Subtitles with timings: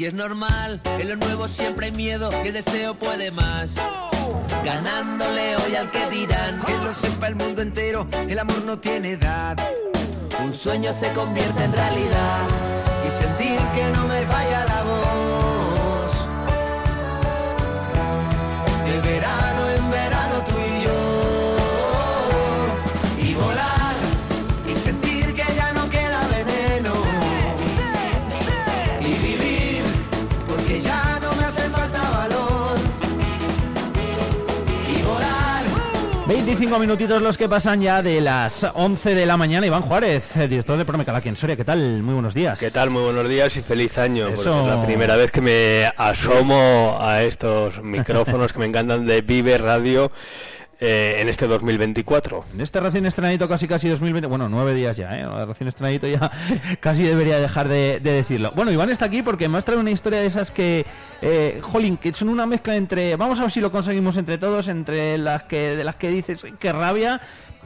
[0.00, 3.76] Y es normal, en lo nuevo siempre hay miedo y el deseo puede más.
[4.64, 6.58] Ganándole hoy al que dirán.
[6.64, 9.58] Que lo sepa el mundo entero, el amor no tiene edad.
[10.42, 12.46] Un sueño se convierte en realidad.
[13.06, 15.49] Y sentir que no me falla la voz.
[36.50, 39.68] 25 minutitos los que pasan ya de las 11 de la mañana.
[39.68, 41.54] Iván Juárez, eh, director de Promecal aquí en Soria.
[41.54, 42.02] ¿Qué tal?
[42.02, 42.58] Muy buenos días.
[42.58, 42.90] ¿Qué tal?
[42.90, 44.26] Muy buenos días y feliz año.
[44.26, 44.34] Eso.
[44.34, 49.20] Porque es la primera vez que me asomo a estos micrófonos que me encantan de
[49.20, 50.10] Vive Radio
[50.80, 52.44] eh, en este 2024.
[52.54, 55.44] En este recién estrenadito casi casi 2020, bueno, nueve días ya, ¿eh?
[55.46, 56.30] Recién estrenadito ya
[56.80, 58.52] casi debería dejar de, de decirlo.
[58.56, 60.86] Bueno, Iván está aquí porque me has traído una historia de esas que,
[61.22, 64.68] eh, jolín, que son una mezcla entre, vamos a ver si lo conseguimos entre todos,
[64.68, 67.20] entre las que, de las que dices, "Uy, qué rabia.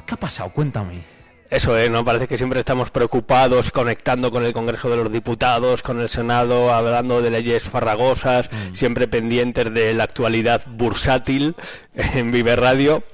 [0.07, 0.51] ¿Qué ha pasado?
[0.51, 1.14] Cuéntame.
[1.55, 2.05] Eso es, ¿no?
[2.05, 6.73] Parece que siempre estamos preocupados, conectando con el Congreso de los Diputados, con el Senado,
[6.75, 11.55] hablando de leyes farragosas, siempre pendientes de la actualidad bursátil
[11.95, 13.05] en Vive Radio.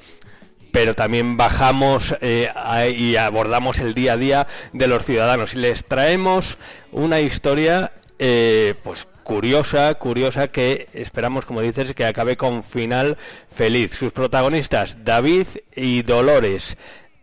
[0.72, 5.52] Pero también bajamos eh, a- y abordamos el día a día de los ciudadanos.
[5.54, 6.56] Y les traemos
[6.92, 13.18] una historia, eh, pues curiosa, curiosa, que esperamos, como dices, que acabe con final
[13.54, 13.92] feliz.
[13.98, 15.46] Sus protagonistas, David
[15.76, 16.78] y Dolores.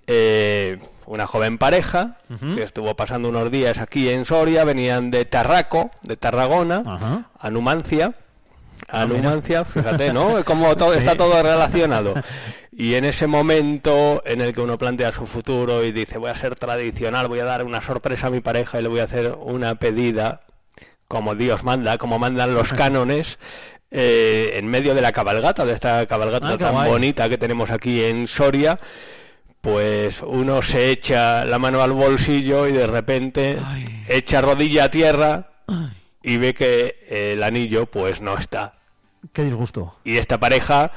[0.05, 0.77] Eh,
[1.07, 2.17] una joven pareja
[2.55, 8.13] que estuvo pasando unos días aquí en Soria, venían de Tarraco, de Tarragona, a Numancia.
[8.89, 10.43] A Numancia, fíjate, ¿no?
[10.45, 12.13] Como todo, está todo relacionado.
[12.71, 16.35] Y en ese momento en el que uno plantea su futuro y dice, voy a
[16.35, 19.35] ser tradicional, voy a dar una sorpresa a mi pareja y le voy a hacer
[19.41, 20.41] una pedida,
[21.07, 23.39] como Dios manda, como mandan los cánones,
[23.89, 26.89] eh, en medio de la cabalgata, de esta cabalgata Ah, tan guay.
[26.89, 28.79] bonita que tenemos aquí en Soria,
[29.67, 34.05] pues uno se echa la mano al bolsillo y de repente Ay.
[34.07, 35.49] echa rodilla a tierra
[36.23, 38.75] y ve que el anillo pues no está.
[39.33, 39.97] Qué disgusto.
[40.05, 40.93] Y esta pareja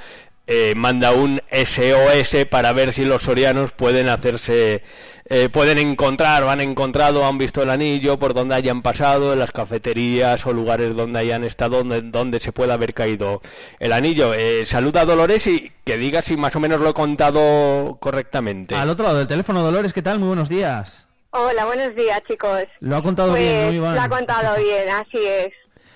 [0.52, 4.82] eh, manda un SOS para ver si los sorianos pueden hacerse,
[5.26, 9.38] eh, pueden encontrar o han encontrado, han visto el anillo por donde hayan pasado, en
[9.38, 13.42] las cafeterías o lugares donde hayan estado, donde, donde se pueda haber caído
[13.78, 14.34] el anillo.
[14.34, 18.74] Eh, saluda a Dolores y que diga si más o menos lo he contado correctamente.
[18.74, 20.18] Al otro lado del teléfono, Dolores, ¿qué tal?
[20.18, 21.06] Muy buenos días.
[21.30, 22.64] Hola, buenos días, chicos.
[22.80, 23.94] Lo ha contado Pues bien, ¿no, Iván?
[23.94, 25.52] lo ha contado bien, así es.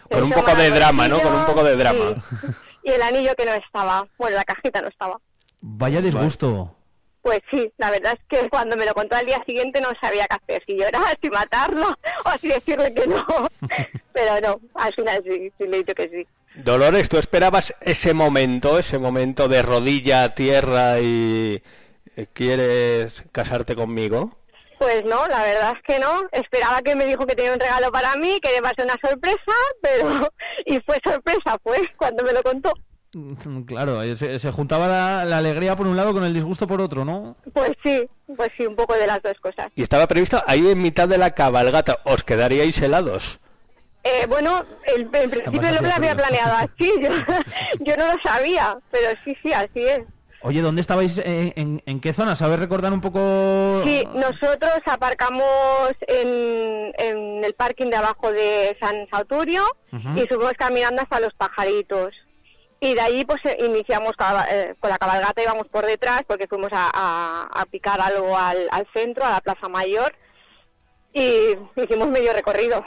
[0.08, 1.18] Con un poco de drama, ¿no?
[1.18, 2.22] Con un poco de drama.
[2.40, 2.46] sí.
[2.84, 4.06] Y el anillo que no estaba.
[4.18, 5.18] Bueno, la cajita no estaba.
[5.60, 6.76] Vaya disgusto.
[7.22, 10.26] Pues sí, la verdad es que cuando me lo contó al día siguiente no sabía
[10.26, 11.86] qué hacer, si llorar, si matarlo
[12.24, 13.24] o si decirle que no.
[14.12, 16.26] Pero no, al final sí, sí le he dicho que sí.
[16.62, 21.62] Dolores, ¿tú esperabas ese momento, ese momento de rodilla a tierra y
[22.14, 24.36] eh, quieres casarte conmigo?
[24.78, 26.22] Pues no, la verdad es que no.
[26.32, 28.98] Esperaba que me dijo que tenía un regalo para mí, que iba a ser una
[29.02, 29.38] sorpresa,
[29.82, 30.28] pero...
[30.66, 32.72] Y fue sorpresa, pues, cuando me lo contó.
[33.14, 36.80] Mm, Claro, se, se juntaba la, la alegría por un lado con el disgusto por
[36.80, 37.36] otro, ¿no?
[37.52, 39.68] Pues sí, pues sí, un poco de las dos cosas.
[39.76, 42.00] Y estaba previsto ahí en mitad de la cabalgata.
[42.04, 43.38] ¿Os quedaríais helados?
[44.02, 47.08] Eh, bueno, el, en principio no me lo había planeado así, yo,
[47.80, 50.00] yo no lo sabía, pero sí, sí, así es.
[50.46, 51.16] Oye, ¿dónde estabais?
[51.18, 52.36] eh, en, en qué zona?
[52.36, 53.80] ¿Sabes recordar un poco?
[53.84, 55.44] Sí, nosotros aparcamos
[56.06, 59.62] en, en el parking de abajo de San Sauturio
[60.16, 62.14] y subimos caminando hasta los pajaritos.
[62.80, 64.12] Y de ahí pues eh, iniciamos
[64.50, 68.68] eh, con la cabalgata, íbamos por detrás porque fuimos a, a- a picar algo al,
[68.70, 70.12] al centro, a la Plaza Mayor,
[71.14, 72.84] y hicimos medio recorrido.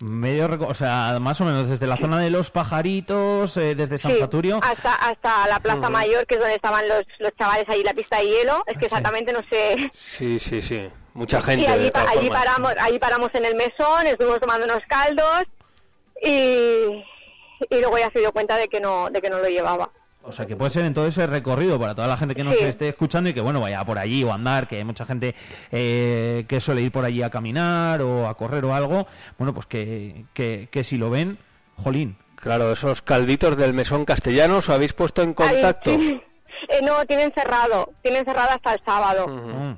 [0.00, 3.98] Medio, reco- o sea, más o menos desde la zona de los pajaritos, eh, desde
[3.98, 4.58] San Sí, Saturio.
[4.62, 8.16] hasta, hasta la Plaza Mayor, que es donde estaban los, los chavales ahí, la pista
[8.18, 8.62] de hielo.
[8.66, 8.86] Es que Sí.
[8.86, 9.90] exactamente no sé.
[9.94, 10.88] Sí, sí, sí.
[11.12, 11.64] Mucha gente.
[11.64, 12.44] Y allí, allí formas.
[12.44, 15.42] paramos, allí paramos en el mesón, estuvimos tomando unos caldos
[16.22, 16.30] y,
[17.68, 19.90] y luego ya se dio cuenta de que no, de que no lo llevaba.
[20.22, 22.54] O sea, que puede ser en todo ese recorrido para toda la gente que nos
[22.56, 22.64] Sí.
[22.64, 25.34] esté escuchando y que, bueno, vaya por allí o andar, que hay mucha gente
[25.72, 29.06] eh, que suele ir por allí a caminar o a correr o algo.
[29.38, 31.38] Bueno, pues que, que, que si lo ven,
[31.76, 32.16] jolín.
[32.36, 35.90] Claro, esos calditos del mesón castellano, ¿os habéis puesto en contacto?
[36.68, 39.28] Eh, no, tienen cerrado, tienen cerrado hasta el sábado.
[39.28, 39.74] Mm,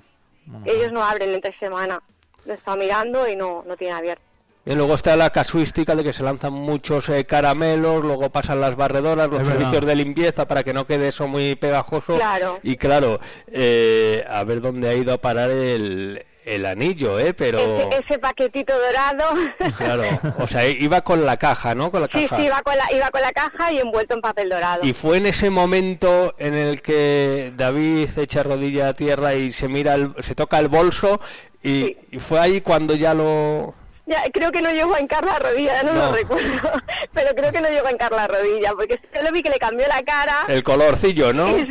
[0.64, 2.02] Ellos no abren entre semana.
[2.46, 4.22] Lo está mirando y no, no tienen abierto.
[4.64, 8.76] Y luego está la casuística de que se lanzan muchos eh, caramelos, luego pasan las
[8.76, 9.58] barredoras, los Es verdad.
[9.60, 12.16] servicios de limpieza para que no quede eso muy pegajoso.
[12.16, 12.60] Claro.
[12.62, 13.18] Y claro,
[13.48, 17.34] eh, a ver dónde ha ido a parar el, el anillo, ¿eh?
[17.34, 17.58] Pero...
[17.58, 19.24] Ese, ese paquetito dorado.
[19.78, 20.04] Claro,
[20.38, 21.90] o sea, iba con la caja, ¿no?
[21.90, 22.36] Con la Sí, caja.
[22.36, 24.84] sí, iba con, la, iba con la caja y envuelto en papel dorado.
[24.86, 29.66] Y fue en ese momento en el que David echa rodilla a tierra y se
[29.66, 31.20] mira, el- se toca el bolso
[31.64, 31.98] y, Sí.
[32.12, 33.74] y fue ahí cuando ya lo...
[34.12, 36.06] Ya, creo que no llegó a hincar la rodilla, ya no, No.
[36.06, 36.70] lo recuerdo.
[37.14, 39.58] Pero creo que no llegó a hincar la rodilla, porque yo lo vi que le
[39.58, 40.44] cambió la cara.
[40.48, 41.46] El colorcillo, ¿no?
[41.48, 41.66] Sí,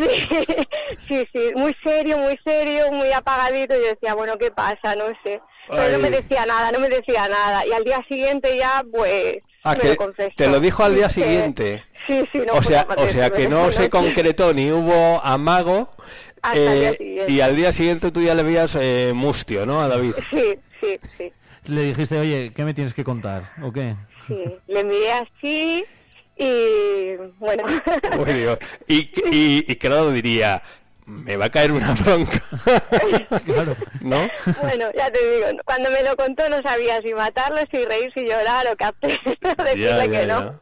[1.08, 3.76] sí, sí, muy serio, muy serio, muy apagadito.
[3.78, 4.96] Y yo decía, bueno, ¿qué pasa?
[4.96, 5.40] No sé.
[5.68, 5.92] Pero Ay.
[5.94, 7.66] no me decía nada, no me decía nada.
[7.68, 11.22] Y al día siguiente ya, pues, Ah, que lo te lo dijo al día Sí,
[11.22, 11.84] siguiente.
[12.08, 15.92] Sí, sí, no o sea, o sea que no se concretó ni hubo amago
[16.56, 19.82] eh, y al día siguiente tú ya le veías eh, mustio, ¿no?
[19.82, 20.16] A David.
[20.32, 21.34] Sí, sí, sí.
[21.66, 23.52] Le dijiste, oye, ¿qué me tienes que contar?
[23.62, 23.96] ¿O qué?
[24.28, 25.84] Sí, le miré así
[26.38, 27.64] y bueno.
[28.18, 28.58] Uy, Dios.
[28.88, 28.98] Y,
[29.32, 30.64] y, y claro, diría,
[31.06, 32.42] me va a caer una bronca.
[33.46, 33.76] Claro.
[34.02, 34.18] ¿No?
[34.62, 38.22] bueno, ya te digo, cuando me lo contó no sabía si matarlo, si reír, si
[38.26, 39.20] llorar o qué hacer.
[39.66, 40.60] Decirle que no.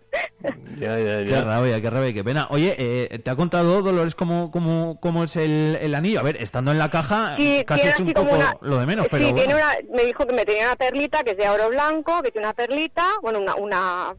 [0.77, 1.41] Ya, ya, Qué ya.
[1.43, 2.47] rabia, qué rabia, qué pena.
[2.51, 6.19] Oye, eh, ¿te ha contado, Dolores, cómo, cómo, cómo es el, el anillo?
[6.19, 8.57] A ver, estando en la caja, Sí, casi tiene es un poco una...
[8.61, 9.57] lo de menos, sí, pero tiene bueno.
[9.57, 9.95] una...
[9.97, 12.53] Me dijo que me tenía una perlita que es de oro blanco, que tiene una
[12.55, 13.55] perlita, bueno, una...
[13.55, 14.15] una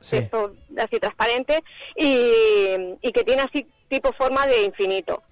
[0.00, 0.16] Sí.
[0.18, 1.64] esto así transparente
[1.96, 5.22] y, y que tiene así tipo forma de infinito,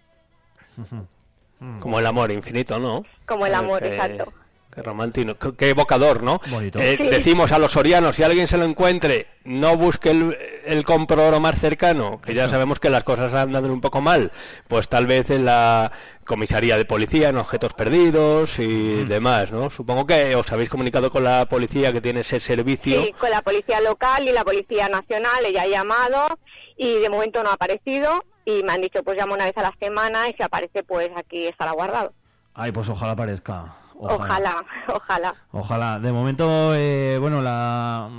[1.80, 3.04] Como el amor infinito, ¿no?
[3.26, 4.32] como el amor, Qué- exacto.
[4.74, 6.40] Qué romántico, qué, qué evocador, ¿no?
[6.48, 6.78] Bonito.
[6.78, 7.06] Eh, Sí.
[7.06, 10.34] Decimos a los sorianos, si alguien se lo encuentre, no busque el,
[10.64, 14.32] el compro oro más cercano, que ya sabemos que las cosas andan un poco mal,
[14.68, 15.92] pues tal vez en la
[16.24, 19.68] comisaría de policía, en objetos perdidos y demás, ¿no?
[19.68, 23.02] Supongo que os habéis comunicado con la policía que tiene ese servicio.
[23.02, 26.38] Sí, con la policía local y la policía nacional, ella ha llamado
[26.78, 29.62] y de momento no ha aparecido y me han dicho pues llama una vez a
[29.62, 32.12] la semana y si aparece pues aquí estará guardado.
[32.54, 33.74] Ay, pues ojalá aparezca.
[33.94, 35.34] Ojalá, ojalá.
[35.52, 35.98] Ojalá.
[36.00, 38.10] De momento, eh, bueno, la,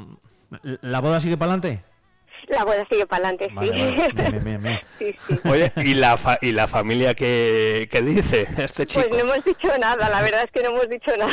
[0.61, 1.83] la boda sigue para adelante.
[2.49, 3.55] La boda sigue para adelante, sí.
[3.55, 3.71] Vale.
[4.13, 5.39] Bien, bien, bien, sí, sí.
[5.49, 9.05] Oye, ¿y la, fa- y la familia que, dice este chico?
[9.07, 11.31] Pues no hemos dicho nada, la verdad es que no hemos dicho nada.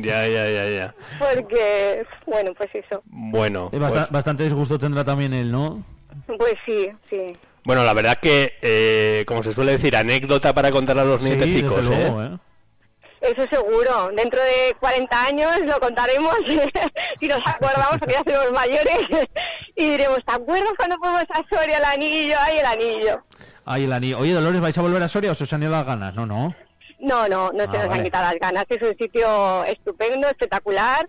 [0.00, 0.94] Ya, ya, ya, ya.
[1.18, 3.02] Porque, bueno, pues eso.
[3.06, 5.82] Bueno, Eh, pues- Bastante disgusto tendrá también él, ¿no?
[6.38, 7.32] Pues sí, sí.
[7.64, 11.30] Bueno, la verdad que, eh, como se suele decir, anécdota para contar a los Sí,
[11.30, 12.10] nietecicos, desde ¿eh?
[12.10, 12.38] luego, ¿eh?
[13.22, 14.10] Eso seguro.
[14.14, 16.36] Dentro de 40 años lo contaremos
[17.20, 18.98] y nos acordamos porque ya somos mayores
[19.76, 22.36] y diremos, ¿te acuerdas cuando fuimos a Soria el anillo?
[22.38, 23.24] ¡Ay, el anillo!
[23.64, 24.18] Ay, el anillo.
[24.18, 26.14] Oye, Dolores, ¿vais a volver a Soria o se os han ido las ganas?
[26.14, 26.54] No, no.
[27.00, 27.92] No, no, no Ah, se nos vale.
[27.94, 28.66] han quitado las ganas.
[28.68, 31.08] Es un sitio estupendo, espectacular.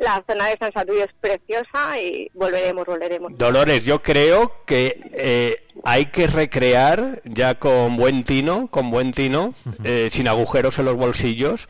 [0.00, 3.36] La zona de San Saturio es preciosa y volveremos, volveremos.
[3.36, 9.52] Dolores, yo creo que eh, hay que recrear ya con buen tino, con buen tino,
[9.84, 11.68] eh, sin agujeros en los bolsillos,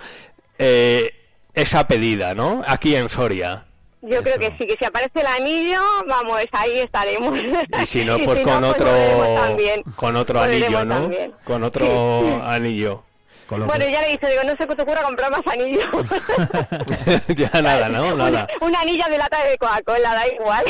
[0.59, 1.13] eh,
[1.55, 2.63] esa pedida, ¿no?
[2.69, 3.67] Aquí en Soria.
[4.03, 7.37] Yo creo que sí, que si aparece el anillo, vamos, ahí estaremos.
[7.83, 9.83] Y si no, pues con pues otro, volveremos también.
[9.97, 11.01] con otro Volveremos anillo, ¿no?
[11.01, 11.33] también.
[11.45, 12.39] Con otro Sí.
[12.45, 13.05] anillo.
[13.51, 15.85] Con Bueno, que- ya le dije, digo, no se te ocurra comprar más anillos.
[17.37, 18.15] ya nada, ¿no?
[18.17, 18.47] Nada.
[18.61, 20.65] Una, una anilla de lata de Coca-Cola, da igual.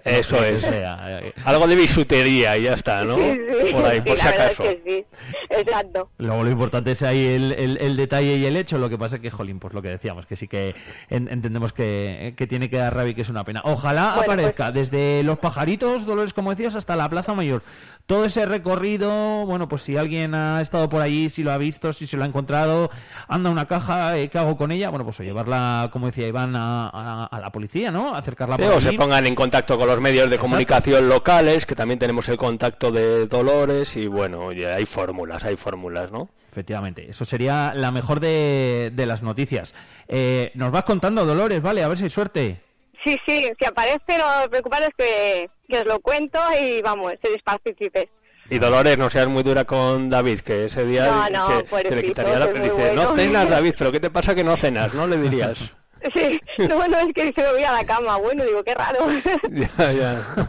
[0.04, 0.64] Eso es.
[0.64, 3.16] eh, Algo de bisutería y ya está, ¿no?
[3.16, 3.72] Sí, sí.
[3.74, 4.64] Por ahí, Sí, por si acaso.
[4.64, 5.06] es que sí.
[5.50, 6.10] Exacto.
[6.18, 8.78] Luego lo importante es ahí el, el- el detalle y el hecho.
[8.78, 10.74] Lo que pasa es que, jolín, pues lo que decíamos, que sí que
[11.08, 13.60] en- entendemos que, que tiene que dar rabia y que es una pena.
[13.64, 17.62] Ojalá Bueno, aparezca desde los pajaritos, Dolores, como decías, hasta la Plaza Mayor.
[18.06, 21.92] Todo ese recorrido, bueno, pues si alguien ha estado por allí, si lo ha visto,
[21.92, 22.90] si se lo ha encontrado,
[23.28, 24.90] anda una caja, eh, ¿qué hago con ella?
[24.90, 28.14] Bueno, pues o llevarla, como decía Iván, a, a- a la policía, ¿no?
[28.14, 30.42] Acercarla Sí, por o se pongan en contacto con los medios de Exacto.
[30.42, 35.56] comunicación locales, que también tenemos el contacto de Dolores y bueno, oye, hay fórmulas, hay
[35.56, 36.28] fórmulas, ¿no?
[36.50, 39.74] Efectivamente, eso sería la mejor de, de las noticias.
[40.08, 41.82] Eh, nos vas contando, Dolores, ¿vale?
[41.84, 42.60] A ver si hay suerte.
[43.04, 47.42] Sí, sí, si aparece, no os preocupéis que, que os lo cuento y vamos, seréis
[47.42, 48.06] partícipes.
[48.50, 51.94] Y Dolores, no seas muy dura con David, que ese día No, no, se, se
[51.94, 53.16] le quitaría la Dice, no bueno".
[53.16, 54.92] cenas, David, pero ¿qué te pasa que no cenas?
[54.92, 55.06] ¿No?
[55.06, 55.72] Le dirías.
[56.14, 58.16] Sí, no, no, es que dice, me voy a la cama.
[58.16, 58.98] Bueno, digo, qué raro.
[59.50, 60.48] ya, ya.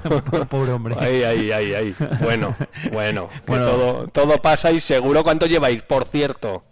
[0.49, 0.95] Pobre hombre.
[0.99, 1.95] Ahí, ahí, ahí, ahí.
[2.21, 2.55] Bueno,
[2.91, 3.65] bueno, Bueno.
[3.65, 5.23] todo, todo pasa y seguro.
[5.23, 6.63] ¿Cuánto lleváis, por cierto?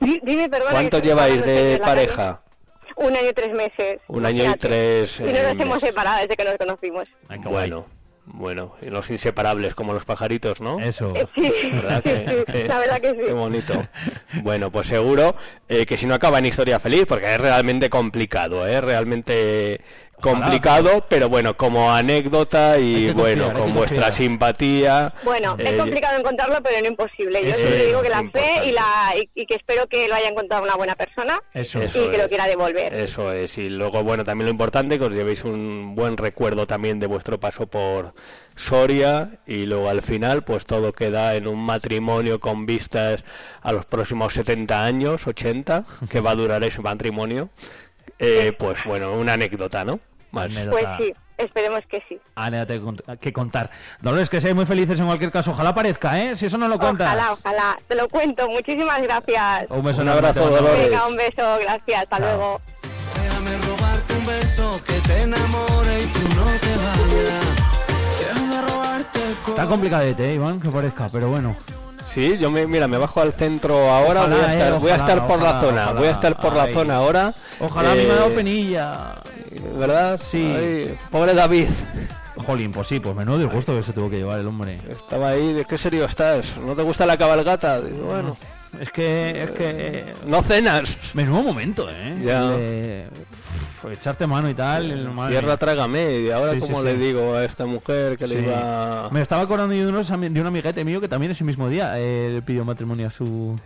[0.00, 0.72] Di- Dime, perdona.
[0.72, 1.78] ¿Cuánto lleváis de calle.
[1.78, 2.42] pareja?
[2.96, 3.98] Un año y tres meses.
[4.08, 5.88] Un año y tres, Y no eh, nos hemos meses.
[5.90, 7.08] separado desde que nos conocimos.
[7.28, 7.52] Ay, guay.
[7.52, 7.86] Bueno,
[8.26, 10.80] bueno, y los inseparables como los pajaritos, ¿no?
[10.80, 11.14] Eso.
[11.16, 13.32] Eh, Sí, ¿Verdad que- sí, la verdad que Qué sí.
[13.32, 13.86] bonito.
[14.42, 15.36] Bueno, pues seguro
[15.68, 18.80] eh, que si no acaba en historia feliz, porque es realmente complicado, ¿eh?
[18.80, 19.80] realmente
[20.20, 25.12] complicado, pero bueno, como anécdota y bueno, con vuestra simpatía.
[25.22, 27.44] Bueno, es eh, complicado encontrarlo, pero no imposible.
[27.44, 30.28] Yo siempre digo que la fe y, la, y, y que espero que lo haya
[30.28, 32.28] encontrado una buena persona Eso, Eso y que lo es.
[32.28, 32.94] quiera devolver.
[32.94, 36.98] Eso es, y luego, bueno, también lo importante, que os llevéis un buen recuerdo también
[36.98, 38.14] de vuestro paso por
[38.54, 43.24] Soria y luego al final, pues todo queda en un matrimonio con vistas
[43.60, 47.50] a los próximos 70 años, 80, que va a durar ese matrimonio.
[48.18, 49.98] Eh, pues bueno, una anécdota, ¿no?
[50.30, 50.52] Más.
[50.70, 52.18] Pues sí, esperemos que sí.
[52.34, 53.70] Anécdota que cont- que contar.
[54.00, 55.50] Dolores, que seáis muy felices en cualquier caso.
[55.52, 56.36] Ojalá aparezca, ¿eh?
[56.36, 57.06] Si eso no lo cuentas.
[57.08, 57.78] Ojalá, ojalá.
[57.88, 58.48] Te lo cuento.
[58.48, 59.66] Muchísimas gracias.
[59.70, 60.48] Un beso Un abrazo.
[60.48, 60.90] Dolores.
[60.90, 61.58] Venga, un beso.
[61.62, 62.02] Gracias.
[62.02, 62.60] Hasta luego.
[63.22, 67.44] Déjame robarte un beso que te enamore y tú no te vayas.
[68.18, 71.56] Déjame robarte el Está complicadete, ¿eh, Iván, que parezca, pero bueno.
[72.12, 74.90] Sí, yo me, mira, me bajo al centro ahora, Ojalá, voy a estar, eh, voy
[74.90, 77.34] a estar por la zona, voy a estar por la zona ahora.
[77.60, 79.14] Ojalá a mí me ha dado penilla.
[79.78, 80.20] ¿Verdad?
[80.22, 80.54] Sí.
[80.56, 81.68] Ay, pobre David.
[82.36, 84.78] Jolín, pues sí, pues menudo disgusto que se tuvo que llevar el hombre.
[84.90, 86.58] Estaba ahí, ¿de qué serio estás?
[86.58, 87.80] ¿No te gusta la cabalgata?
[87.80, 88.36] Digo, bueno,
[88.80, 90.14] Es que, es que...
[90.26, 90.96] no cenas.
[91.14, 92.16] Menudo momento, ¿eh?
[92.24, 92.50] Ya.
[92.50, 93.06] De-
[93.92, 95.08] echarte mano y tal.
[95.28, 96.20] Tierra trágame.
[96.20, 96.86] Y ahora, Sí, sí, ¿cómo sí.
[96.86, 99.08] le digo a esta mujer que le iba...?
[99.12, 101.98] Me estaba acordando yo de, unos de un amiguete mío que también ese mismo día
[101.98, 103.58] eh, le pidió matrimonio a su,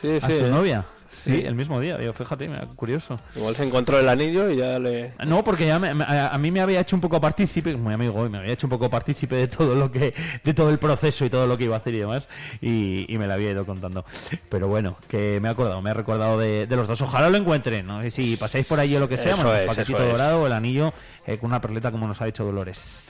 [0.00, 0.86] Sí, a su novia.
[1.34, 1.96] Sí, el mismo día.
[1.98, 3.18] Digo, fíjate, mira, curioso.
[3.36, 5.12] Igual se encontró el anillo y ya le...
[5.26, 8.26] No, porque ya me- a, a mí me había hecho un poco partícipe, muy amigo,
[8.26, 11.24] y me había hecho un poco partícipe de todo lo que, de todo el proceso
[11.24, 12.28] y todo lo que iba a hacer y demás,
[12.60, 14.04] y, y me lo había ido contando.
[14.48, 17.00] Pero bueno, que me he acordado, me he recordado de, de los dos.
[17.02, 18.04] Ojalá lo encuentren, ¿no?
[18.04, 20.12] Y si pasáis por allí o lo que sea, bueno, es, el paquetito eso es.
[20.12, 20.92] dorado, el anillo,
[21.26, 23.07] eh, con una perleta como nos ha hecho Dolores.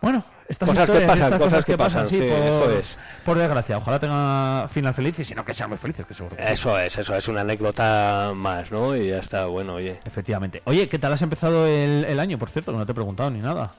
[0.00, 2.98] Bueno, estas Cosas que historias, pasan, estas cosas que pasan, sí, por, eso es.
[3.24, 3.78] por desgracia.
[3.78, 6.36] Ojalá tenga final feliz y si no, que sean muy felices, que seguro.
[6.36, 6.52] que sí.
[6.52, 8.96] Eso es, eso es una anécdota más, ¿no?
[8.96, 10.00] Y ya está, bueno, oye.
[10.04, 10.62] Efectivamente.
[10.64, 12.72] Oye, ¿qué tal has empezado el, el año, por cierto?
[12.72, 13.74] Que no te he preguntado ni nada.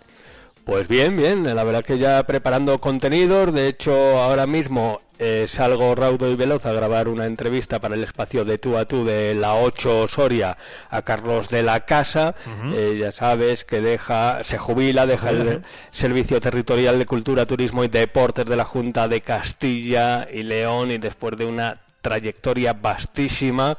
[0.66, 5.96] Pues bien, bien, la verdad que ya preparando contenidos, de hecho ahora mismo eh, salgo
[5.96, 9.34] raudo y veloz a grabar una entrevista para el espacio de tú a tú de
[9.34, 10.58] la 8 Soria
[10.90, 12.36] a Carlos de la Casa,
[12.74, 17.88] Eh, ya sabes que deja, se jubila, deja el Servicio Territorial de Cultura, Turismo y
[17.88, 23.78] Deportes de la Junta de Castilla y León y después de una trayectoria vastísima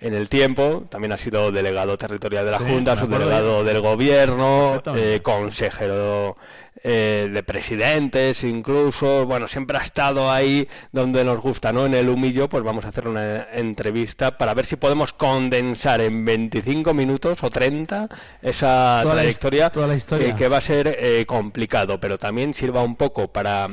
[0.00, 4.82] en el tiempo, también ha sido delegado territorial de la Sí, Junta, subdelegado del gobierno,
[4.96, 6.36] eh, consejero
[6.82, 11.84] eh, de presidentes incluso, bueno, siempre ha estado ahí donde nos gusta, ¿no?
[11.84, 16.24] En el humillo, pues vamos a hacer una entrevista para ver si podemos condensar en
[16.24, 18.08] 25 minutos o 30
[18.40, 20.28] esa Toda la his- trayectoria, toda la historia.
[20.28, 23.68] eh, que va a ser eh, complicado, pero también sirva un poco para...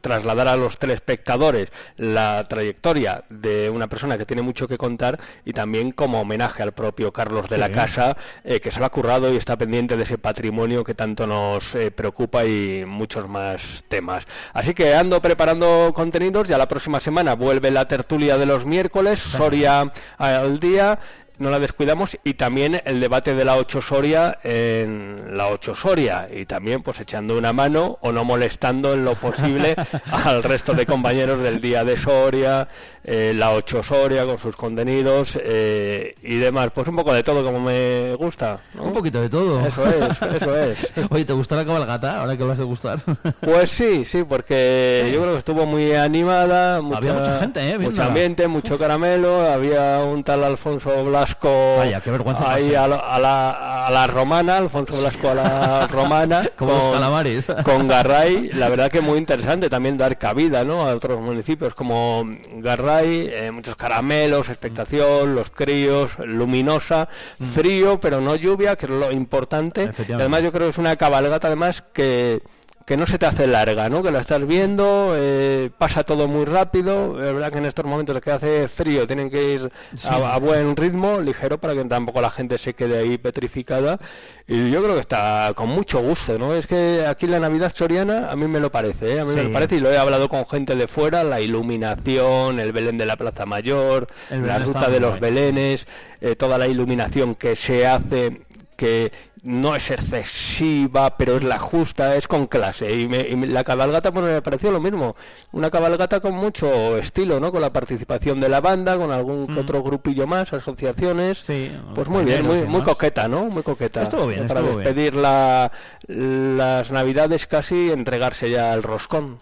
[0.00, 5.52] trasladar a los telespectadores la trayectoria de una persona que tiene mucho que contar y
[5.52, 7.60] también como homenaje al propio Carlos de Sí.
[7.60, 10.94] la Casa, eh, que se lo ha currado y está pendiente de ese patrimonio que
[10.94, 14.26] tanto nos eh, preocupa y muchos más temas.
[14.52, 19.18] Así que ando preparando contenidos, ya la próxima semana vuelve la tertulia de los miércoles,
[19.18, 20.98] Soria al día.
[21.38, 26.28] No la descuidamos y también el debate de la 8 Soria en la 8 Soria
[26.34, 29.76] y también pues echando una mano o no molestando en lo posible
[30.10, 32.66] al resto de compañeros del día de Soria,
[33.04, 36.70] eh, la 8 Soria con sus contenidos eh, y demás.
[36.74, 38.60] Pues un poco de todo como me gusta.
[38.74, 38.84] ¿no?
[38.84, 39.64] Un poquito de todo.
[39.64, 40.92] Eso es, eso es.
[41.10, 42.20] Oye, ¿te gustó la cabalgata?
[42.20, 43.00] Ahora que vas a gustar.
[43.40, 46.80] Pues sí, sí, porque yo creo que estuvo muy animada.
[46.82, 47.78] Mucha, Había mucha gente, ¿eh?
[47.78, 49.42] Mucho ambiente, mucho caramelo.
[49.42, 50.90] Había un tal Alfonso
[51.28, 55.86] Blasco Vaya, qué vergüenza ahí a, a la, a la romana, Alfonso Blasco a la
[55.90, 56.50] romana.
[56.56, 57.46] Como los calamares.
[57.64, 60.86] Con Garray, la verdad que muy interesante también dar cabida ¿no?
[60.86, 67.08] a otros municipios como Garray, eh, muchos caramelos, expectación, los críos, luminosa,
[67.54, 69.88] frío, pero no lluvia, que es lo importante.
[69.88, 70.14] Mm.
[70.14, 72.40] Además, yo creo que es una cabalgata además que
[72.88, 74.02] que no se te hace larga, ¿no?
[74.02, 78.18] Que la estás viendo, eh, pasa todo muy rápido, es verdad que en estos momentos
[78.22, 79.70] que hace frío tienen que ir
[80.04, 83.98] a, a buen ritmo, ligero, para que tampoco la gente se quede ahí petrificada,
[84.46, 86.54] y yo creo que está con mucho gusto, ¿no?
[86.54, 89.20] Es que aquí la Navidad soriana a mí me lo parece, ¿eh?
[89.20, 92.58] A mí me lo parece, y lo he hablado con gente de fuera, la iluminación,
[92.58, 95.18] el Belén de la Plaza Mayor, la ruta de los.
[95.20, 95.86] Belenes,
[96.20, 98.42] eh, toda la iluminación que se hace
[98.78, 99.10] que
[99.42, 102.94] no es excesiva, pero es la justa, es con clase.
[102.94, 105.16] Y, me- y la cabalgata pues, me pareció lo mismo.
[105.52, 107.50] Una cabalgata con mucho estilo, ¿no?
[107.50, 111.42] Con la participación de la banda, con algún que otro grupillo más, asociaciones.
[111.42, 111.46] Mm.
[111.46, 113.46] Sí, pues muy bien, muy, coqueta, ¿no?
[113.46, 114.02] Muy coqueta.
[114.02, 114.84] Estuvo bien, Para estuvo bien.
[114.94, 115.72] despedir la-
[116.06, 119.40] las navidades casi, entregarse ya al roscón.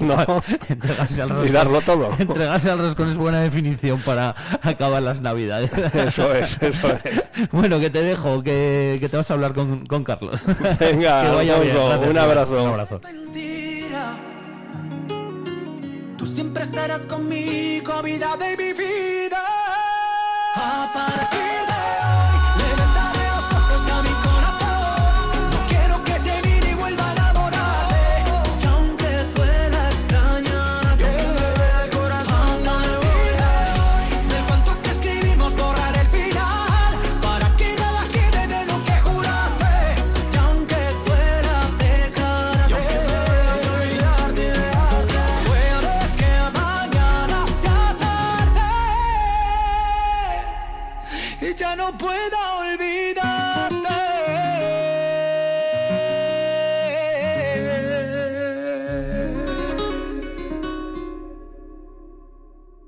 [0.00, 0.42] No.
[0.68, 1.52] entregarse al Y roscón.
[1.52, 2.10] darlo todo.
[2.18, 5.70] Entregarse al roscón es buena definición para acabar las navidades.
[5.94, 7.50] Eso es, eso es.
[7.52, 10.40] Bueno, que te dejo, que, que te vas a hablar con, con Carlos.
[10.80, 11.76] Venga, Que vaya bien.
[11.76, 12.62] Alfonso, Gracias, un abrazo.
[12.64, 13.00] Un abrazo.
[13.04, 14.16] mentira.
[16.18, 19.40] Tú siempre estarás conmigo, vida de mi vida.
[20.56, 21.55] A partir